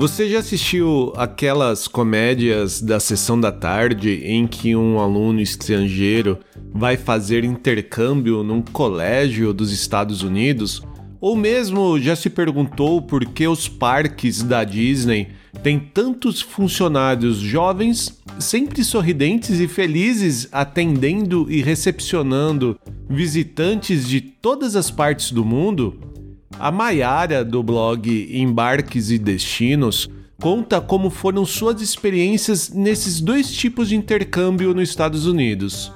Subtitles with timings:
[0.00, 6.38] Você já assistiu aquelas comédias da sessão da tarde em que um aluno estrangeiro
[6.72, 10.82] vai fazer intercâmbio num colégio dos Estados Unidos?
[11.20, 15.32] Ou mesmo já se perguntou por que os parques da Disney
[15.62, 24.90] têm tantos funcionários jovens, sempre sorridentes e felizes, atendendo e recepcionando visitantes de todas as
[24.90, 26.09] partes do mundo?
[26.58, 30.08] A Maiara, do blog Embarques e Destinos,
[30.40, 35.92] conta como foram suas experiências nesses dois tipos de intercâmbio nos Estados Unidos.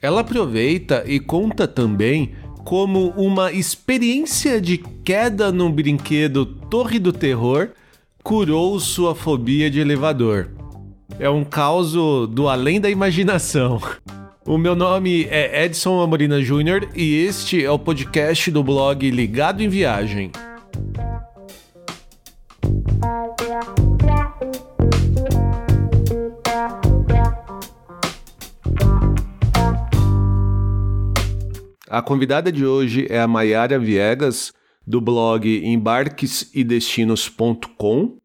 [0.00, 2.34] Ela aproveita e conta também
[2.64, 7.70] como uma experiência de queda num brinquedo Torre do Terror
[8.22, 10.50] curou sua fobia de elevador.
[11.18, 13.80] É um caos do além da imaginação.
[14.46, 19.62] O meu nome é Edson Amorina Júnior e este é o podcast do blog Ligado
[19.62, 20.30] em Viagem.
[31.88, 34.52] A convidada de hoje é a Maiara Viegas,
[34.86, 38.18] do blog embarquesedestinos.com.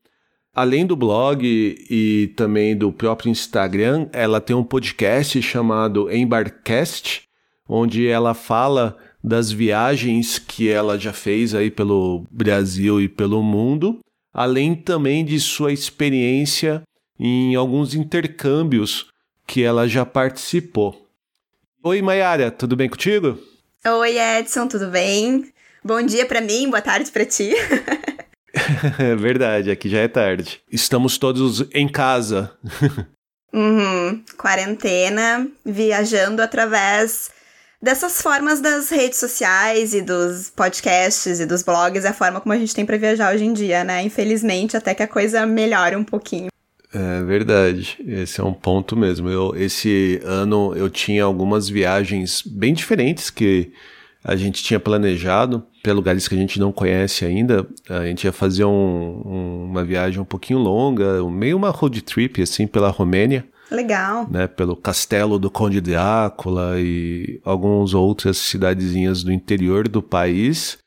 [0.59, 1.41] Além do blog
[1.89, 7.21] e também do próprio Instagram, ela tem um podcast chamado Embarcast,
[7.65, 14.01] onde ela fala das viagens que ela já fez aí pelo Brasil e pelo mundo,
[14.33, 16.81] além também de sua experiência
[17.17, 19.07] em alguns intercâmbios
[19.47, 21.07] que ela já participou.
[21.81, 23.39] Oi, Mayara, tudo bem contigo?
[23.87, 25.53] Oi, Edson, tudo bem?
[25.81, 27.53] Bom dia para mim, boa tarde para ti.
[28.99, 30.61] é verdade, aqui já é tarde.
[30.71, 32.51] Estamos todos em casa.
[33.53, 37.31] uhum, quarentena, viajando através
[37.81, 42.53] dessas formas das redes sociais e dos podcasts e dos blogs, é a forma como
[42.53, 44.03] a gente tem para viajar hoje em dia, né?
[44.03, 46.49] Infelizmente, até que a coisa melhore um pouquinho.
[46.91, 49.29] É verdade, esse é um ponto mesmo.
[49.29, 53.71] Eu, esse ano eu tinha algumas viagens bem diferentes que
[54.23, 57.67] a gente tinha planejado para lugares que a gente não conhece ainda.
[57.89, 62.41] A gente ia fazer um, um, uma viagem um pouquinho longa, meio uma road trip
[62.41, 63.47] assim pela Romênia.
[63.71, 64.27] Legal.
[64.29, 70.77] Né, pelo castelo do Conde Drácula e algumas outras cidadezinhas do interior do país.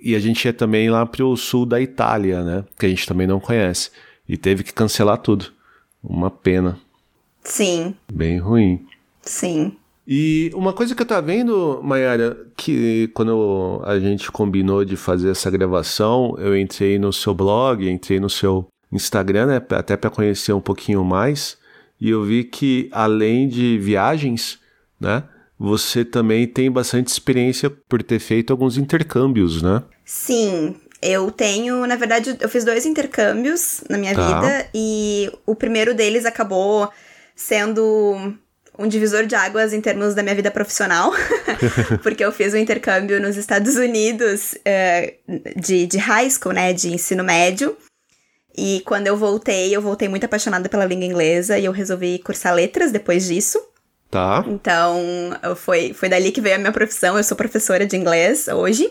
[0.00, 3.06] E a gente ia também lá para o sul da Itália, né, que a gente
[3.06, 3.90] também não conhece
[4.28, 5.52] e teve que cancelar tudo.
[6.02, 6.78] Uma pena.
[7.42, 7.94] Sim.
[8.12, 8.86] Bem ruim.
[9.22, 9.76] Sim.
[10.12, 15.30] E uma coisa que eu tava vendo, Mayara, que quando a gente combinou de fazer
[15.30, 20.52] essa gravação, eu entrei no seu blog, entrei no seu Instagram, né, até para conhecer
[20.52, 21.56] um pouquinho mais,
[22.00, 24.58] e eu vi que além de viagens,
[25.00, 25.22] né,
[25.56, 29.80] você também tem bastante experiência por ter feito alguns intercâmbios, né?
[30.04, 34.40] Sim, eu tenho, na verdade, eu fiz dois intercâmbios na minha tá.
[34.40, 36.90] vida e o primeiro deles acabou
[37.36, 38.34] sendo
[38.80, 41.12] um divisor de águas em termos da minha vida profissional,
[42.02, 46.92] porque eu fiz um intercâmbio nos Estados Unidos uh, de, de high school, né, de
[46.92, 47.76] ensino médio.
[48.56, 52.54] E quando eu voltei, eu voltei muito apaixonada pela língua inglesa e eu resolvi cursar
[52.54, 53.60] letras depois disso.
[54.10, 54.44] Tá.
[54.48, 54.98] Então,
[55.56, 57.16] foi, foi dali que veio a minha profissão.
[57.16, 58.90] Eu sou professora de inglês hoje.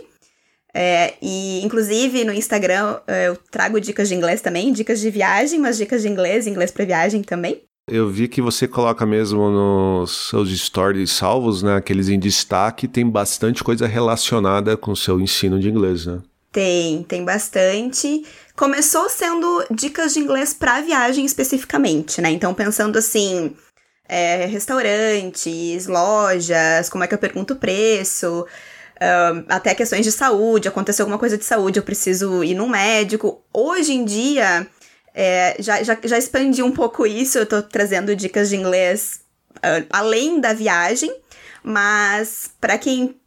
[0.73, 5.59] É, e, inclusive, no Instagram é, eu trago dicas de inglês também, dicas de viagem,
[5.59, 7.63] mas dicas de inglês, inglês para viagem também.
[7.89, 11.75] Eu vi que você coloca mesmo nos seus stories salvos, né?
[11.75, 16.19] Aqueles em destaque, tem bastante coisa relacionada com o seu ensino de inglês, né?
[16.51, 18.23] Tem, tem bastante.
[18.55, 22.29] Começou sendo dicas de inglês para viagem especificamente, né?
[22.29, 23.55] Então, pensando assim,
[24.07, 28.45] é, restaurantes, lojas, como é que eu pergunto o preço,
[29.47, 33.41] até questões de saúde, aconteceu alguma coisa de saúde, eu preciso ir num médico.
[33.53, 34.67] Hoje em dia,
[35.21, 39.19] é, já, já, já expandi um pouco isso, eu tô trazendo dicas de inglês
[39.57, 41.13] uh, além da viagem,
[41.61, 43.19] mas para quem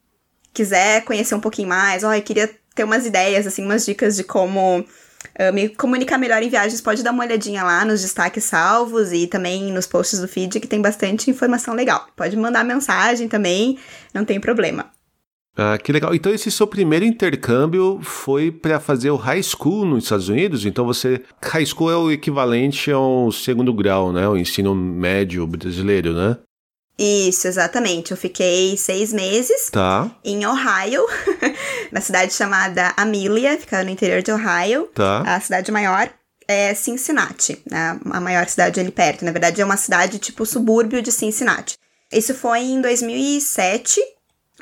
[0.54, 4.24] quiser conhecer um pouquinho mais, ó, eu queria ter umas ideias, assim, umas dicas de
[4.24, 9.12] como uh, me comunicar melhor em viagens, pode dar uma olhadinha lá nos destaques salvos
[9.12, 12.06] e também nos posts do feed, que tem bastante informação legal.
[12.16, 13.78] Pode mandar mensagem também,
[14.14, 14.90] não tem problema.
[15.56, 16.14] Ah, que legal.
[16.14, 20.64] Então esse seu primeiro intercâmbio foi para fazer o high school nos Estados Unidos?
[20.64, 24.26] Então você high school é o equivalente ao segundo grau, né?
[24.26, 26.38] O ensino médio brasileiro, né?
[26.98, 28.12] Isso, exatamente.
[28.12, 30.10] Eu fiquei seis meses tá.
[30.24, 31.04] em Ohio,
[31.90, 34.88] na cidade chamada Amelia, fica no interior de Ohio.
[34.94, 35.22] Tá.
[35.22, 36.08] A cidade maior
[36.46, 37.98] é Cincinnati, né?
[38.10, 39.24] a maior cidade ali perto.
[39.24, 41.76] Na verdade, é uma cidade tipo subúrbio de Cincinnati.
[42.12, 44.00] Isso foi em 2007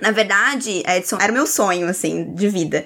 [0.01, 2.85] na verdade, Edson, era meu sonho, assim, de vida.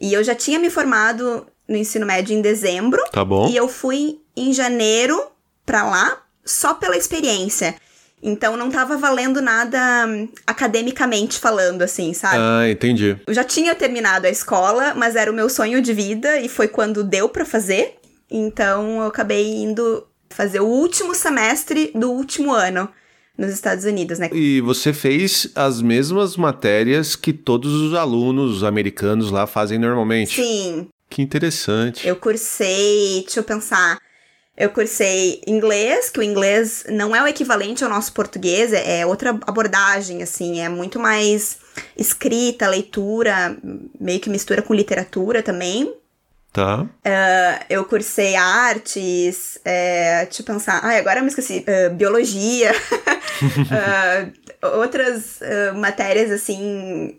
[0.00, 3.02] E eu já tinha me formado no ensino médio em dezembro.
[3.12, 3.48] Tá bom.
[3.48, 5.20] E eu fui em janeiro
[5.64, 7.74] pra lá, só pela experiência.
[8.22, 12.36] Então não tava valendo nada hum, academicamente falando, assim, sabe?
[12.38, 13.16] Ah, entendi.
[13.26, 16.68] Eu já tinha terminado a escola, mas era o meu sonho de vida e foi
[16.68, 17.96] quando deu pra fazer.
[18.30, 22.88] Então eu acabei indo fazer o último semestre do último ano
[23.36, 24.28] nos Estados Unidos, né?
[24.32, 30.42] E você fez as mesmas matérias que todos os alunos americanos lá fazem normalmente.
[30.42, 32.06] Sim, Que interessante.
[32.06, 33.98] eu cursei, deixa eu pensar.
[34.54, 39.06] Eu cursei inglês, que o inglês não é o equivalente ao nosso português, é é
[39.06, 41.56] outra abordagem, assim, é muito mais
[41.96, 43.56] escrita, leitura,
[43.98, 45.94] meio que mistura com literatura também.
[46.52, 46.86] Tá.
[47.02, 52.72] Ah, eu cursei artes, é, deixa eu pensar, ai, agora eu me esqueci, ah, biologia,
[53.72, 54.28] Ah,
[54.76, 55.40] outras
[55.74, 57.18] matérias, assim,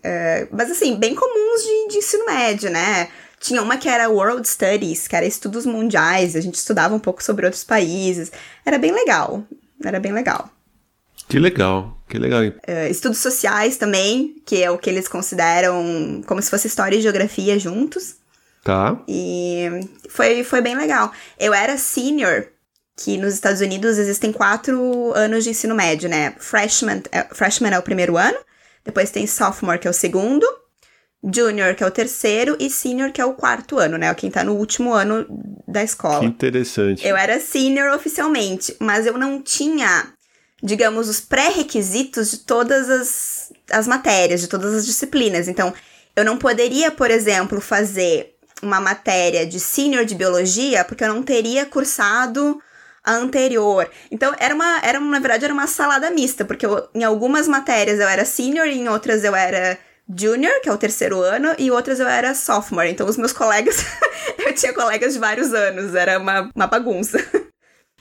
[0.51, 3.09] mas assim, bem comuns de, de ensino médio, né?
[3.39, 7.21] Tinha uma que era World Studies, que era estudos mundiais, a gente estudava um pouco
[7.21, 8.31] sobre outros países,
[8.65, 9.43] era bem legal,
[9.83, 10.49] era bem legal.
[11.27, 11.97] Que legal.
[12.07, 12.41] Que legal.
[12.67, 17.01] Ah, estudos sociais também, que é o que eles consideram como se fosse história e
[17.01, 18.22] geografia juntos.
[18.63, 19.01] Tá.
[19.07, 19.67] E
[20.09, 21.11] foi, foi bem legal.
[21.37, 22.47] Eu era senior,
[22.95, 26.33] que nos Estados Unidos existem quatro anos de ensino médio, né?
[26.37, 28.37] Freshman é, freshman é o primeiro ano,
[28.85, 30.45] depois tem sophomore, que é o segundo,
[31.23, 34.13] junior, que é o terceiro, e senior, que é o quarto ano, né?
[34.13, 35.25] Quem tá no último ano
[35.67, 36.23] da Que escola.
[36.23, 37.05] interessante.
[37.05, 40.13] Eu era senior oficialmente, mas eu não tinha,
[40.61, 45.47] digamos, os pré-requisitos de todas as, as matérias, de todas as disciplinas.
[45.47, 45.73] Então,
[46.15, 48.32] eu não poderia, por exemplo, fazer
[48.63, 52.59] uma matéria de senior de biologia, porque eu não teria cursado
[53.03, 53.89] a anterior.
[54.09, 57.99] Então, era uma, era, na verdade, era uma salada mista, porque eu, em algumas matérias
[57.99, 59.77] eu era senior, e em outras eu era
[60.15, 62.89] junior, que é o terceiro ano, e outras eu era sophomore.
[62.89, 63.85] Então, os meus colegas,
[64.39, 67.19] eu tinha colegas de vários anos, era uma, uma bagunça.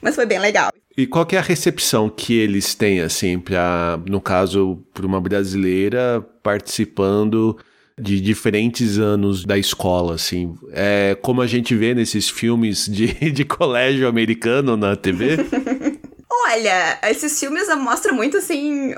[0.01, 0.71] Mas foi bem legal.
[0.97, 6.21] E qual é a recepção que eles têm, assim, para, no caso, para uma brasileira
[6.43, 7.57] participando
[7.99, 10.55] de diferentes anos da escola, assim?
[10.71, 15.37] É como a gente vê nesses filmes de, de colégio americano na TV?
[16.45, 18.93] Olha, esses filmes mostram muito, assim,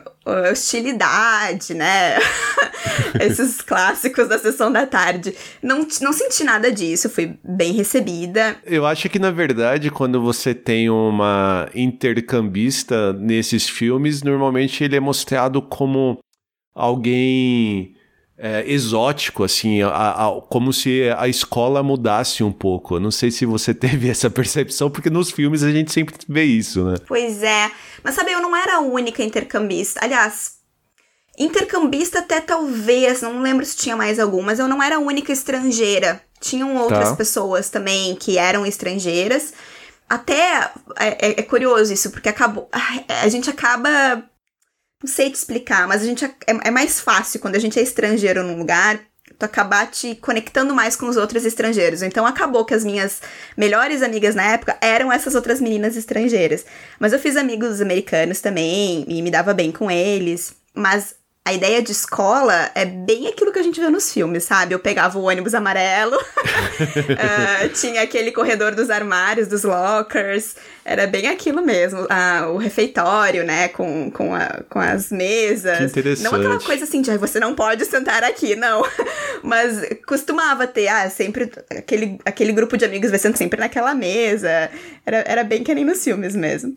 [0.51, 2.18] hostilidade, né?
[3.19, 5.36] esses clássicos da sessão da tarde.
[5.62, 8.57] Não, não senti nada disso, fui bem recebida.
[8.65, 15.00] Eu acho que, na verdade, quando você tem uma intercambista nesses filmes, normalmente ele é
[15.00, 16.18] mostrado como
[16.74, 17.95] alguém
[18.37, 19.87] é, exótico, assim, a-
[20.27, 22.95] a- como se a escola mudasse um pouco.
[22.95, 26.43] Eu não sei se você teve essa percepção, porque nos filmes a gente sempre vê
[26.43, 26.95] isso, né?
[27.07, 27.71] Pois é.
[28.03, 30.01] Mas sabe, eu não era a única intercambista.
[30.03, 30.55] Aliás,
[31.37, 35.31] intercambista até talvez, não lembro se tinha mais algum, mas eu não era a única
[35.31, 36.21] estrangeira.
[36.39, 37.15] Tinham outras Tá.
[37.15, 39.53] pessoas também que eram estrangeiras.
[40.07, 42.69] Até é, é- é curioso isso, porque acabou.
[43.23, 44.23] A gente acaba.
[45.05, 47.77] Não sei te explicar, mas a gente ac- é, é mais fácil quando a gente
[47.77, 48.99] é estrangeiro num lugar.
[49.37, 52.01] Tu acabar te conectando mais com os outros estrangeiros.
[52.01, 53.21] Então acabou que as minhas
[53.55, 56.65] melhores amigas na época eram essas outras meninas estrangeiras.
[56.99, 60.55] Mas eu fiz amigos americanos também e me dava bem com eles.
[60.73, 61.13] Mas
[61.47, 64.74] a ideia de escola é bem aquilo que a gente vê nos filmes, sabe?
[64.74, 66.17] Eu pegava o ônibus amarelo,
[67.19, 72.05] ah, tinha aquele corredor dos armários, dos lockers, era bem aquilo mesmo.
[72.10, 73.67] Ah, o refeitório, né?
[73.67, 75.77] Com, com, a- com as mesas.
[75.77, 76.24] Que interessante.
[76.24, 78.84] Não aquela coisa assim de "Ai, você não pode sentar aqui, não.
[79.43, 84.69] Mas costumava ter, ah, sempre aquele, aquele grupo de amigos vai sendo sempre naquela mesa.
[85.05, 86.75] Era, era bem que nem nos filmes mesmo.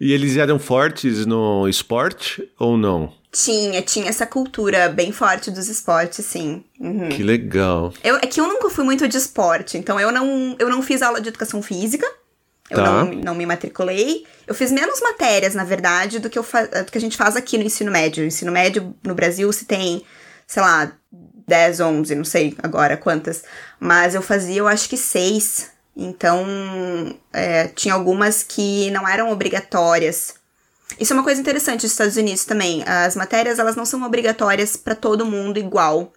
[0.00, 3.14] E eles eram fortes no esporte ou não?
[3.32, 6.62] Tinha, tinha essa cultura bem forte dos esportes, sim.
[6.78, 7.08] Uhum.
[7.08, 7.92] Que legal.
[8.04, 11.00] Eu, é que eu nunca fui muito de esporte, então eu não, eu não fiz
[11.00, 12.06] aula de educação física.
[12.68, 12.84] Eu Tá.
[12.84, 14.26] não, não me matriculei.
[14.46, 17.58] Eu fiz menos matérias, na verdade, do que, eu do que a gente faz aqui
[17.58, 18.22] no ensino médio.
[18.22, 20.02] O ensino médio no Brasil se tem,
[20.46, 20.92] sei lá,
[21.46, 23.44] 10, 11, não sei agora quantas.
[23.78, 25.70] Mas eu fazia, eu acho que seis.
[25.94, 26.46] Então,
[27.32, 30.34] é, tinha algumas que não eram obrigatórias.
[30.98, 32.82] Isso é uma coisa interessante dos Estados Unidos também.
[32.86, 36.12] As matérias, elas não são obrigatórias para todo mundo igual.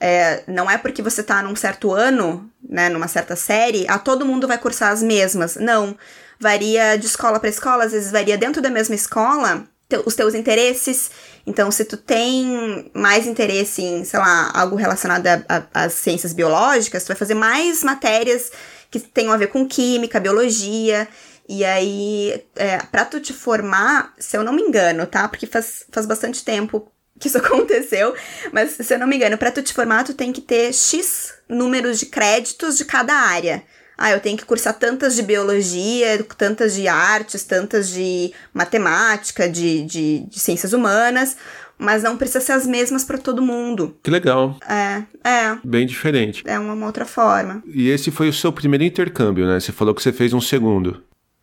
[0.00, 4.24] É, não é porque você tá num certo ano, né, numa certa série, a todo
[4.24, 5.56] mundo vai cursar as mesmas.
[5.56, 5.96] Não.
[6.40, 10.34] Varia de escola para escola, às vezes varia dentro da mesma escola te- os teus
[10.34, 11.10] interesses.
[11.44, 15.26] Então, se tu tem mais interesse em, sei lá, algo relacionado
[15.74, 18.52] às ciências biológicas, tu vai fazer mais matérias
[18.90, 21.08] que tenham a ver com química, biologia.
[21.48, 25.26] E aí, é, pra tu te formar, se eu não me engano, tá?
[25.26, 28.14] Porque faz, faz bastante tempo que isso aconteceu,
[28.52, 31.34] mas se eu não me engano, para tu te formar, tu tem que ter X
[31.48, 33.62] números de créditos de cada área.
[33.96, 39.82] Ah, eu tenho que cursar tantas de biologia, tantas de artes, tantas de matemática, de,
[39.82, 41.36] de, de ciências humanas,
[41.76, 43.96] mas não precisa ser as mesmas para todo mundo.
[44.02, 44.56] Que legal.
[44.68, 45.58] É, é.
[45.64, 46.44] Bem diferente.
[46.46, 47.60] É uma, uma outra forma.
[47.66, 49.58] E esse foi o seu primeiro intercâmbio, né?
[49.58, 51.02] Você falou que você fez um segundo.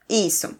[0.10, 0.56] Isso.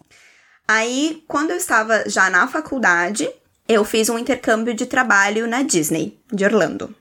[0.68, 3.28] Aí, quando eu estava já na faculdade,
[3.68, 6.94] eu fiz um intercâmbio de trabalho na Disney, de Orlando.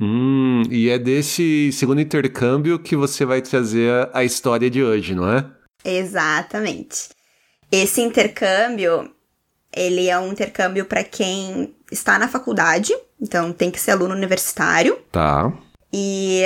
[0.00, 5.30] Hum, e é desse segundo intercâmbio que você vai trazer a história de hoje, não
[5.30, 5.44] é?
[5.84, 7.10] Exatamente.
[7.70, 9.10] Esse intercâmbio,
[9.72, 14.98] ele é um intercâmbio para quem está na faculdade, então tem que ser aluno universitário.
[15.12, 15.52] Tá.
[15.92, 16.44] E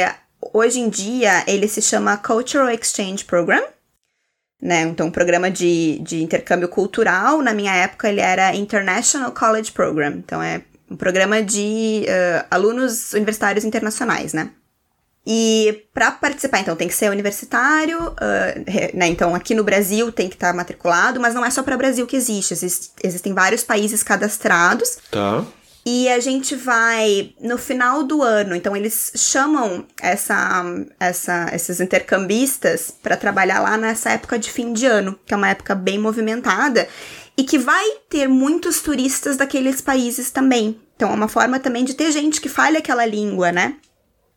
[0.53, 3.65] hoje em dia ele se chama Cultural Exchange Program
[4.61, 4.83] né?
[4.83, 10.15] Então, um programa de, de intercâmbio cultural, na minha época, ele era International College Program.
[10.17, 14.51] Então, é um programa de uh, alunos universitários internacionais, né?
[15.27, 19.07] E para participar, então, tem que ser universitário, uh, né?
[19.07, 22.07] Então, aqui no Brasil tem que estar tá matriculado, mas não é só para Brasil
[22.07, 22.53] que existe.
[22.55, 24.99] Exist, existem vários países cadastrados.
[25.11, 25.45] Tá.
[25.87, 30.65] E a gente vai no final do ano, então eles chamam essa,
[30.99, 35.51] essa, esses intercambistas para trabalhar lá nessa época de fim de ano, que é uma
[35.51, 36.89] época bem movimentada
[37.37, 40.81] e que vai ter muitos turistas daqueles países também.
[40.97, 43.77] Então é uma forma também de ter gente que fale aquela língua, né?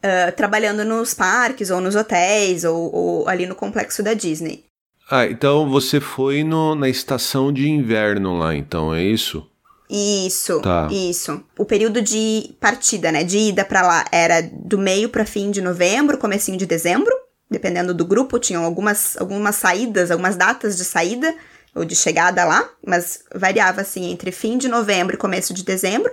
[0.04, 4.66] Uh, trabalhando nos parques ou nos hotéis ou, ou, ali no complexo da Disney.
[5.10, 9.50] Ah, então você foi no, na estação de inverno lá, então, é isso?
[9.90, 10.90] Isso, tá.
[10.92, 11.42] isso.
[11.58, 15.62] O período de partida, né, de ida para lá era do meio para fim de
[15.62, 17.14] novembro, comecinho de dezembro,
[17.50, 21.34] dependendo do grupo, tinham algumas algumas saídas, algumas datas de saída
[21.74, 26.12] ou de chegada lá, mas variava assim entre fim de novembro e começo de dezembro,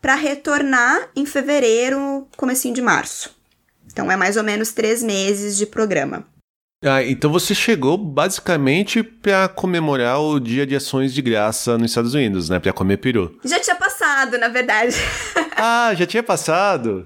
[0.00, 3.36] para retornar em fevereiro, comecinho de março.
[3.92, 6.26] Então é mais ou menos três meses de programa.
[6.82, 12.14] Ah, então você chegou basicamente para comemorar o Dia de Ações de Graça nos Estados
[12.14, 12.58] Unidos, né?
[12.58, 13.38] Para comer peru.
[13.44, 14.96] Já tinha passado, na verdade.
[15.62, 17.04] Ah, já tinha passado?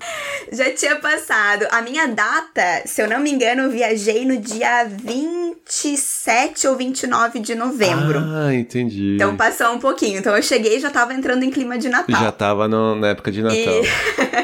[0.52, 1.66] já tinha passado.
[1.72, 7.40] A minha data, se eu não me engano, eu viajei no dia 27 ou 29
[7.40, 8.20] de novembro.
[8.20, 9.16] Ah, entendi.
[9.16, 10.20] Então passou um pouquinho.
[10.20, 12.22] Então eu cheguei e já tava entrando em clima de Natal.
[12.22, 13.58] Já tava no, na época de Natal.
[13.58, 13.88] E...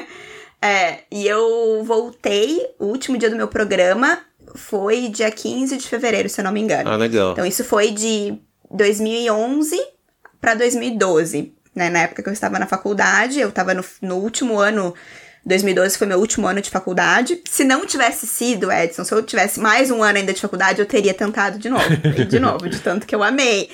[0.60, 4.18] é, e eu voltei, o último dia do meu programa,
[4.54, 6.90] foi dia 15 de fevereiro, se eu não me engano.
[6.90, 7.32] Ah, legal.
[7.32, 8.38] Então isso foi de
[8.70, 9.78] 2011
[10.40, 11.90] para 2012, né?
[11.90, 14.94] Na época que eu estava na faculdade, eu estava no, no último ano
[15.44, 17.42] 2012 foi meu último ano de faculdade.
[17.48, 20.86] Se não tivesse sido, Edson, se eu tivesse mais um ano ainda de faculdade, eu
[20.86, 21.84] teria tentado de novo.
[22.28, 23.70] de novo, de tanto que eu amei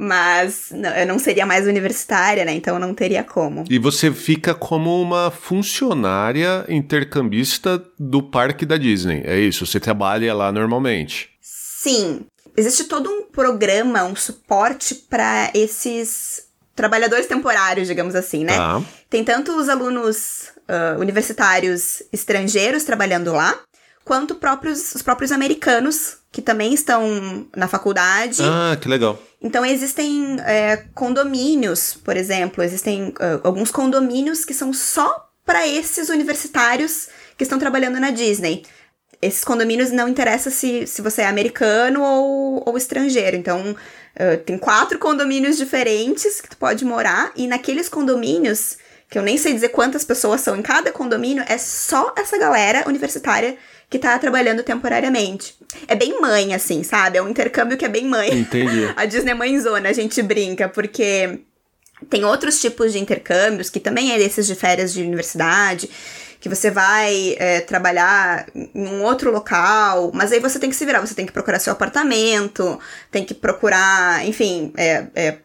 [0.00, 2.54] mas não, eu não seria mais universitária, né?
[2.54, 3.64] Então não teria como.
[3.68, 9.66] E você fica como uma funcionária intercambista do parque da Disney, é isso?
[9.66, 11.28] Você trabalha lá normalmente?
[11.42, 12.22] Sim.
[12.56, 18.56] Existe todo um programa, um suporte para esses trabalhadores temporários, digamos assim, né?
[18.56, 18.82] Tá.
[19.10, 23.54] Tem tanto os alunos uh, universitários estrangeiros trabalhando lá,
[24.02, 28.42] quanto próprios, os próprios americanos que também estão na faculdade.
[28.42, 29.20] Ah, que legal.
[29.42, 36.08] Então existem é, condomínios, por exemplo, existem uh, alguns condomínios que são só para esses
[36.08, 38.64] universitários que estão trabalhando na Disney.
[39.20, 43.36] Esses condomínios não interessa se, se você é americano ou, ou estrangeiro.
[43.36, 48.76] Então, uh, tem quatro condomínios diferentes que tu pode morar, e naqueles condomínios,
[49.10, 52.84] que eu nem sei dizer quantas pessoas são em cada condomínio, é só essa galera
[52.86, 53.56] universitária
[53.90, 55.56] que tá trabalhando temporariamente.
[55.88, 57.18] É bem mãe, assim, sabe?
[57.18, 58.32] É um intercâmbio que é bem mãe.
[58.32, 58.88] Entendi.
[58.96, 61.40] a Disney é mãezona, a gente brinca, porque
[62.08, 65.90] tem outros tipos de intercâmbios, que também é desses de férias de universidade,
[66.38, 70.86] que você vai é, trabalhar em um outro local, mas aí você tem que se
[70.86, 72.78] virar, você tem que procurar seu apartamento,
[73.10, 75.38] tem que procurar, enfim, é, é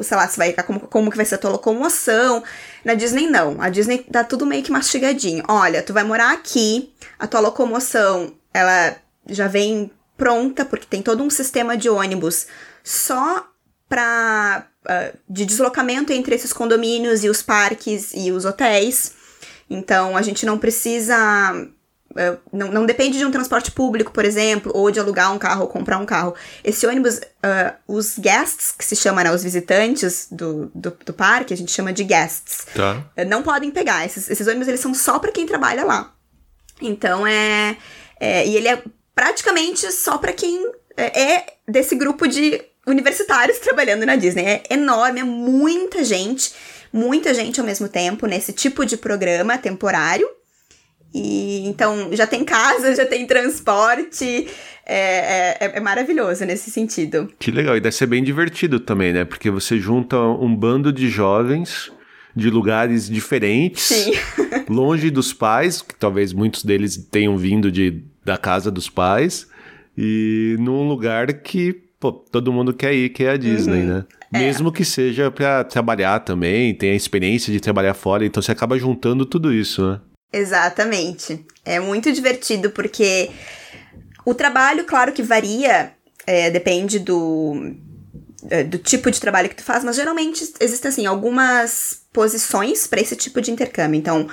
[0.00, 2.42] sei lá, se vai como, como que vai ser a tua locomoção.
[2.84, 3.60] Na Disney, não.
[3.60, 5.44] A Disney dá tudo meio que mastigadinho.
[5.48, 8.96] Olha, tu vai morar aqui, a tua locomoção, ela
[9.28, 12.46] já vem pronta, porque tem todo um sistema de ônibus
[12.82, 13.46] só
[13.88, 19.12] pra, uh, de deslocamento entre esses condomínios e os parques e os hotéis.
[19.68, 21.66] Então, a gente não precisa
[22.52, 25.68] não, não, depende de um transporte público, por exemplo, ou de alugar um carro ou
[25.68, 26.34] comprar um carro.
[26.62, 31.54] Esse ônibus, uh, os guests, que se chama, né, os visitantes do, do, do, parque,
[31.54, 33.04] a gente chama de guests, tá.
[33.16, 34.04] uh, não podem pegar.
[34.04, 36.12] Esses, esses ônibus, eles são só para quem trabalha lá.
[36.80, 37.76] Então, é,
[38.18, 38.82] é, E ele é
[39.14, 44.44] praticamente só para quem é, é desse grupo de universitários trabalhando na Disney.
[44.44, 46.52] É enorme, é muita gente
[46.92, 50.28] muita gente ao mesmo tempo nesse tipo de programa temporário.
[51.14, 54.48] E então já tem casa, já tem transporte,
[54.86, 57.28] é, é, é, maravilhoso nesse sentido.
[57.38, 59.24] Que legal, e deve ser bem divertido também, né?
[59.24, 61.90] Porque você junta um bando de jovens
[62.34, 64.12] de lugares diferentes, Sim.
[64.68, 69.46] longe dos pais, que talvez muitos deles tenham vindo de, da casa dos pais,
[69.96, 73.86] e num lugar que pô, todo mundo quer ir, que é a Disney, uhum.
[73.86, 74.04] né?
[74.32, 74.38] É.
[74.38, 78.78] Mesmo que seja para trabalhar também, tem a experiência de trabalhar fora, então você acaba
[78.78, 80.00] juntando tudo isso, né?
[80.32, 81.44] Exatamente.
[81.64, 83.30] É muito divertido porque
[84.24, 85.92] o trabalho, claro que varia,
[86.26, 87.74] é, depende do,
[88.48, 93.00] é, do tipo de trabalho que tu faz, mas geralmente existem assim algumas posições para
[93.00, 93.98] esse tipo de intercâmbio.
[93.98, 94.28] Então,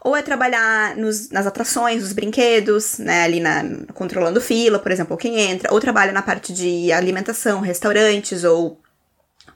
[0.00, 3.64] ou é trabalhar nos, nas atrações, nos brinquedos, né, ali na,
[3.94, 8.80] controlando fila, por exemplo, quem entra, ou trabalha na parte de alimentação, restaurantes, ou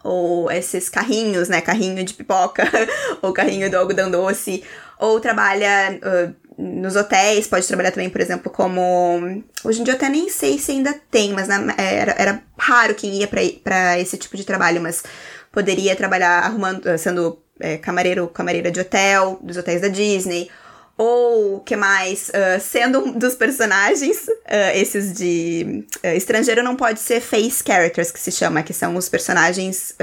[0.02, 2.64] ou esses carrinhos, né, carrinho de pipoca,
[3.22, 4.62] ou carrinho do algodão doce,
[4.98, 9.42] ou trabalha uh, nos hotéis, pode trabalhar também, por exemplo, como.
[9.64, 12.94] Hoje em dia eu até nem sei se ainda tem, mas na, era, era raro
[12.94, 15.02] quem ia para esse tipo de trabalho, mas
[15.50, 20.50] poderia trabalhar arrumando, sendo é, camareiro, camareira de hotel, dos hotéis da Disney,
[20.96, 22.28] ou que mais?
[22.28, 28.10] Uh, sendo um dos personagens, uh, esses de uh, estrangeiro não pode ser face characters,
[28.10, 29.96] que se chama, que são os personagens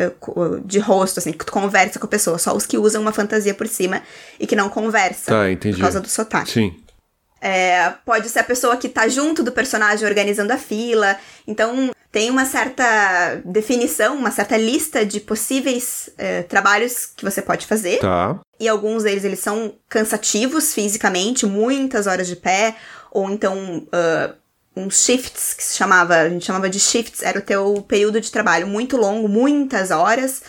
[0.66, 3.54] de rosto, assim, que tu conversa com a pessoa, só os que usam uma fantasia
[3.54, 4.02] por cima
[4.40, 5.36] e que não conversam.
[5.36, 5.78] Tá, entendi.
[5.78, 6.52] Por causa do sotaque.
[6.52, 6.76] Sim.
[7.42, 11.18] É, pode ser a pessoa que tá junto do personagem organizando a fila.
[11.48, 17.68] Então, tem uma certa definição, uma certa lista de possíveis é, trabalhos que você pode
[17.68, 18.00] fazer.
[18.00, 18.40] Tá.
[18.60, 22.76] E alguns deles, eles são cansativos fisicamente, muitas horas de pé,
[23.12, 23.88] ou então...
[23.88, 24.40] Uh,
[24.76, 28.32] uns shifts, que se chamava, a gente chamava de shifts, era o teu período de
[28.32, 30.42] trabalho muito longo, muitas horas,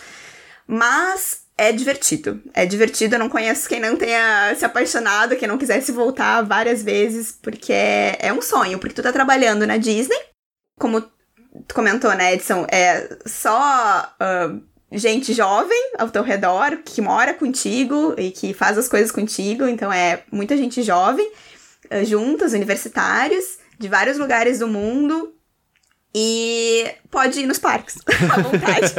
[0.65, 2.41] mas é divertido.
[2.53, 6.81] É divertido, eu não conheço quem não tenha se apaixonado, quem não quisesse voltar várias
[6.81, 10.17] vezes, porque é, é um sonho, porque tu tá trabalhando na Disney,
[10.79, 11.03] como
[11.67, 14.61] tu comentou, né, Edson, é só uh,
[14.91, 19.91] gente jovem ao teu redor, que mora contigo e que faz as coisas contigo, então
[19.91, 21.29] é muita gente jovem,
[21.91, 25.33] uh, juntos, universitários, de vários lugares do mundo,
[26.13, 27.97] e pode ir nos parques,
[28.29, 28.93] à vontade.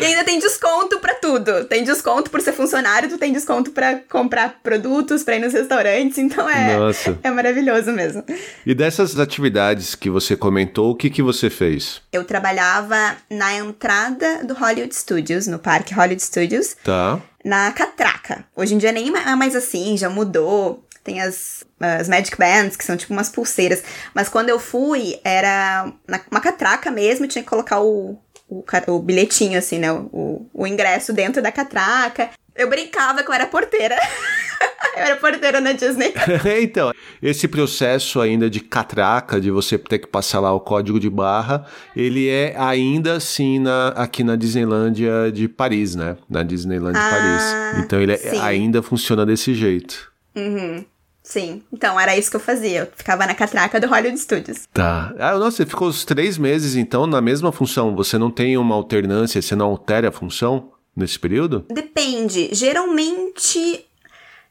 [0.00, 1.64] e ainda tem desconto para tudo.
[1.64, 6.18] Tem desconto por ser funcionário, tu tem desconto para comprar produtos, para ir nos restaurantes.
[6.18, 7.18] Então é, Nossa.
[7.22, 8.24] é maravilhoso mesmo.
[8.64, 12.00] E dessas atividades que você comentou, o que, que você fez?
[12.12, 16.76] Eu trabalhava na entrada do Hollywood Studios, no parque Hollywood Studios.
[16.82, 17.20] Tá.
[17.44, 18.44] Na catraca.
[18.56, 20.85] Hoje em dia nem é mais assim, já mudou.
[21.06, 23.80] Tem as, as Magic Bands, que são tipo umas pulseiras.
[24.12, 25.92] Mas quando eu fui, era
[26.28, 29.92] uma catraca mesmo, tinha que colocar o, o, o bilhetinho, assim, né?
[29.92, 32.30] O, o ingresso dentro da catraca.
[32.56, 33.94] Eu brincava que eu era porteira.
[34.96, 36.12] eu era porteira na Disney.
[36.60, 36.92] então,
[37.22, 41.66] esse processo ainda de catraca, de você ter que passar lá o código de barra,
[41.94, 46.16] ele é ainda assim na, aqui na Disneylândia de Paris, né?
[46.28, 47.84] Na Disneyland ah, de Paris.
[47.84, 50.10] Então ele é, ainda funciona desse jeito.
[50.34, 50.84] Uhum.
[51.26, 52.82] Sim, então era isso que eu fazia.
[52.82, 54.68] Eu ficava na catraca do Hollywood Studios.
[54.72, 55.12] Tá.
[55.18, 57.96] Ah, nossa, você ficou os três meses então na mesma função.
[57.96, 61.66] Você não tem uma alternância, você não altera a função nesse período?
[61.68, 62.50] Depende.
[62.52, 63.84] Geralmente.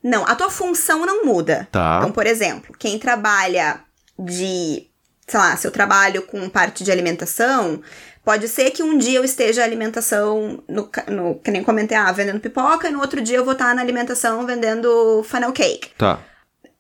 [0.04, 1.66] Não, a tua função não muda.
[1.72, 2.00] Tá.
[2.00, 3.80] Então, por exemplo, quem trabalha
[4.20, 4.86] de.
[5.26, 7.82] Sei lá, se eu trabalho com parte de alimentação,
[8.24, 12.40] Pode ser que um dia eu esteja alimentação, no, no, que nem comentei, ah, vendendo
[12.40, 15.92] pipoca, e no outro dia eu vou estar na alimentação vendendo funnel cake.
[15.96, 16.20] Tá.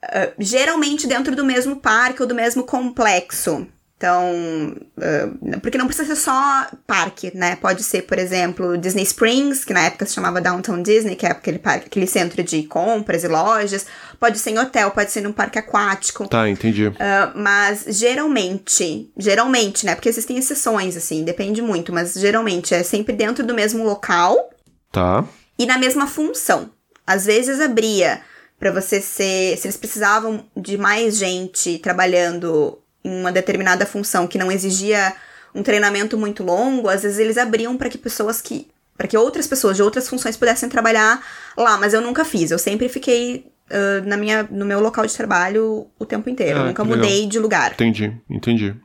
[0.06, 3.68] Uh, geralmente dentro do mesmo parque ou do mesmo complexo.
[3.98, 7.56] Então, uh, porque não precisa ser só parque, né?
[7.56, 11.32] Pode ser, por exemplo, Disney Springs, que na época se chamava Downtown Disney, que é
[11.32, 13.86] aquele, parque, aquele centro de compras e lojas.
[14.20, 16.28] Pode ser em hotel, pode ser num parque aquático.
[16.28, 16.88] Tá, entendi.
[16.88, 16.94] Uh,
[17.36, 19.96] mas geralmente, geralmente, né?
[19.96, 24.50] Porque existem exceções, assim, depende muito, mas geralmente é sempre dentro do mesmo local.
[24.92, 25.24] Tá.
[25.58, 26.70] E na mesma função.
[27.08, 28.22] Às vezes abria
[28.60, 29.58] para você ser.
[29.58, 35.14] Se eles precisavam de mais gente trabalhando em uma determinada função que não exigia
[35.54, 38.68] um treinamento muito longo, às vezes eles abriam para que pessoas que.
[38.98, 41.24] para que outras pessoas de outras funções pudessem trabalhar
[41.58, 42.52] lá, mas eu nunca fiz.
[42.52, 46.60] Eu sempre fiquei uh, na minha, no meu local de trabalho o tempo inteiro.
[46.60, 47.30] Ah, nunca mudei legal.
[47.30, 47.72] de lugar.
[47.74, 48.76] Entendi, entendi.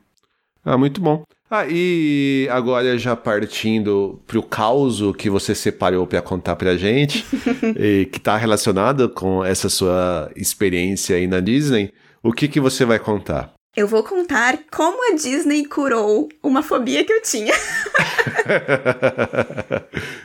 [0.63, 1.23] Ah, muito bom.
[1.53, 7.25] Ah, e agora já partindo pro caos que você separou para contar pra gente,
[7.77, 11.91] e que está relacionado com essa sua experiência aí na Disney,
[12.23, 13.53] o que que você vai contar?
[13.75, 17.53] Eu vou contar como a Disney curou uma fobia que eu tinha.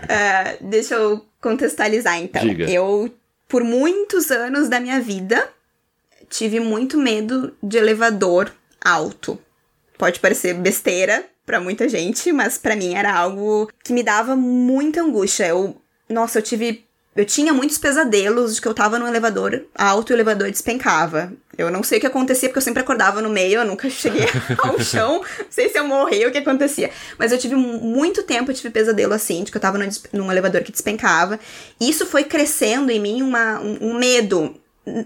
[0.08, 2.42] uh, deixa eu contextualizar então.
[2.42, 2.70] Diga.
[2.70, 3.12] Eu,
[3.48, 5.48] por muitos anos da minha vida,
[6.30, 9.36] tive muito medo de elevador alto.
[9.98, 15.02] Pode parecer besteira para muita gente, mas para mim era algo que me dava muita
[15.02, 15.46] angústia.
[15.46, 20.12] Eu, nossa, eu tive eu tinha muitos pesadelos de que eu tava no elevador alto
[20.12, 21.32] e o elevador despencava.
[21.56, 24.26] Eu não sei o que acontecia, porque eu sempre acordava no meio, eu nunca cheguei
[24.62, 26.90] ao chão, não sei se eu morri ou o que acontecia.
[27.18, 30.30] Mas eu tive muito tempo, eu tive pesadelo assim, de que eu tava no, num
[30.30, 31.40] elevador que despencava.
[31.80, 34.54] E isso foi crescendo em mim uma, um, um medo,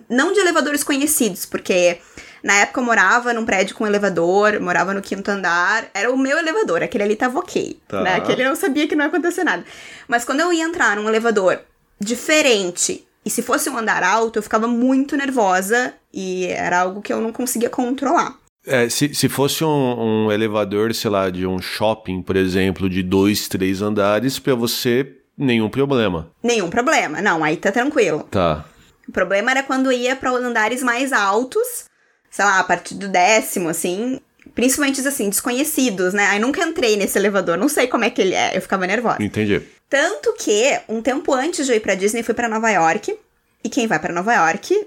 [0.08, 1.98] não de elevadores conhecidos, porque
[2.42, 5.88] na época eu morava num prédio com elevador, morava no quinto andar.
[5.92, 7.78] Era o meu elevador, aquele ali tava ok.
[7.86, 8.02] Tá.
[8.02, 8.14] Né?
[8.14, 9.64] Aquele eu sabia que não ia acontecer nada.
[10.08, 11.60] Mas quando eu ia entrar num elevador
[12.00, 13.06] diferente.
[13.24, 17.20] E se fosse um andar alto, eu ficava muito nervosa e era algo que eu
[17.20, 18.34] não conseguia controlar.
[18.66, 23.02] É, se, se fosse um, um elevador, sei lá, de um shopping, por exemplo, de
[23.02, 26.30] dois, três andares, para você, nenhum problema.
[26.42, 27.20] Nenhum problema.
[27.20, 28.26] Não, aí tá tranquilo.
[28.30, 28.64] Tá.
[29.08, 31.84] O problema era quando ia para andares mais altos,
[32.30, 34.20] sei lá, a partir do décimo, assim,
[34.54, 36.26] principalmente assim, desconhecidos, né?
[36.26, 39.22] Aí nunca entrei nesse elevador, não sei como é que ele é, eu ficava nervosa.
[39.22, 39.60] Entendi.
[39.88, 43.16] Tanto que, um tempo antes de eu ir pra Disney, fui para Nova York.
[43.62, 44.86] E quem vai para Nova York,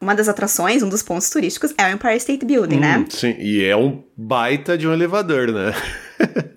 [0.00, 2.96] uma das atrações, um dos pontos turísticos, é o Empire State Building, né?
[2.98, 3.06] hum, né?
[3.08, 5.72] Sim, e é um baita de um elevador, né?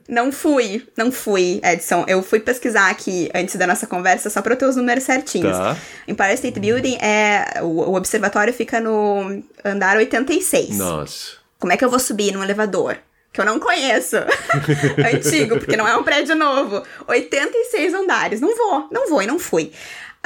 [0.07, 2.05] Não fui, não fui, Edson.
[2.07, 5.57] Eu fui pesquisar aqui antes da nossa conversa só pra eu ter os números certinhos.
[5.57, 5.77] Tá.
[6.07, 7.61] Empire State Building é.
[7.61, 10.77] O, o observatório fica no andar 86.
[10.77, 11.37] Nossa.
[11.59, 12.97] Como é que eu vou subir num elevador?
[13.35, 14.15] que eu não conheço.
[15.13, 16.81] Antigo, porque não é um prédio novo.
[17.05, 18.39] 86 andares.
[18.39, 19.73] Não vou, não vou e não fui.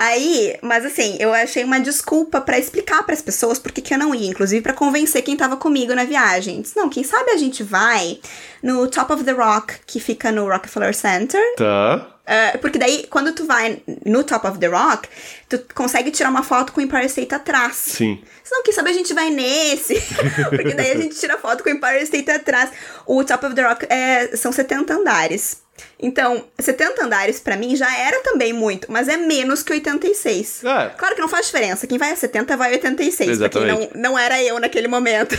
[0.01, 3.97] Aí, mas assim, eu achei uma desculpa para explicar para as pessoas por que eu
[3.97, 6.61] não ia, inclusive para convencer quem tava comigo na viagem.
[6.61, 8.17] Disse, não, quem sabe a gente vai
[8.63, 11.41] no Top of the Rock, que fica no Rockefeller Center.
[11.57, 12.15] Tá.
[12.23, 15.09] Uh, porque daí, quando tu vai no Top of the Rock,
[15.49, 17.75] tu consegue tirar uma foto com o Empire State atrás.
[17.75, 18.23] Sim.
[18.41, 19.95] Se não, quem sabe a gente vai nesse.
[20.49, 22.71] porque daí a gente tira foto com o Empire State atrás.
[23.05, 25.57] O Top of the Rock é, são 70 andares.
[25.99, 30.63] Então, 70 andares para mim já era também muito, mas é menos que 86.
[30.63, 30.89] É.
[30.97, 31.87] Claro que não faz diferença.
[31.87, 33.51] Quem vai a 70 vai a 86, Exatamente.
[33.51, 35.35] pra quem não, não era eu naquele momento.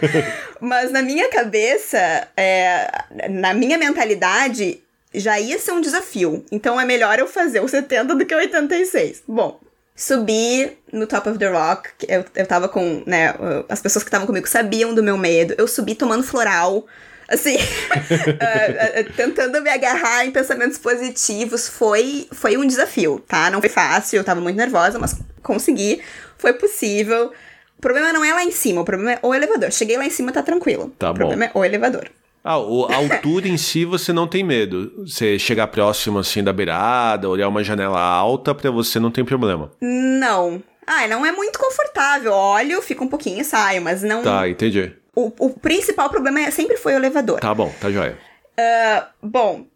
[0.60, 1.98] mas na minha cabeça,
[2.36, 2.90] é,
[3.28, 4.82] na minha mentalidade,
[5.14, 6.44] já ia ser um desafio.
[6.50, 9.22] Então é melhor eu fazer o 70 do que o 86.
[9.26, 9.60] Bom,
[9.94, 11.90] subi no Top of the Rock.
[12.06, 13.34] Eu, eu tava com, né,
[13.68, 15.54] as pessoas que estavam comigo sabiam do meu medo.
[15.58, 16.86] Eu subi tomando floral.
[17.28, 17.60] Assim, uh,
[19.10, 21.68] uh, tentando me agarrar em pensamentos positivos.
[21.68, 23.50] Foi, foi um desafio, tá?
[23.50, 26.00] Não foi fácil, eu tava muito nervosa, mas consegui.
[26.38, 27.32] Foi possível.
[27.76, 29.70] O problema não é lá em cima, o problema é o elevador.
[29.70, 30.92] Cheguei lá em cima, tá tranquilo.
[30.98, 32.10] Tá o problema é o elevador.
[32.42, 34.90] Ah, a altura em si você não tem medo.
[35.06, 39.70] Você chegar próximo assim da beirada, olhar uma janela alta, para você não tem problema.
[39.80, 40.62] Não.
[40.86, 42.32] Ah, não é muito confortável.
[42.32, 44.22] Olho, fica um pouquinho e saio, mas não.
[44.22, 44.92] Tá, entendi.
[45.18, 47.40] O, o principal problema é, sempre foi o elevador.
[47.40, 48.16] Tá bom, tá joia.
[48.56, 49.66] Uh, bom,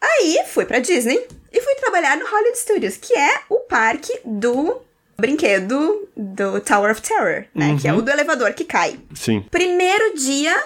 [0.00, 4.80] aí fui pra Disney e fui trabalhar no Hollywood Studios, que é o parque do
[5.18, 7.66] brinquedo do Tower of Terror, né?
[7.66, 7.78] Uhum.
[7.78, 8.98] Que é o do elevador que cai.
[9.14, 9.44] Sim.
[9.50, 10.58] Primeiro dia,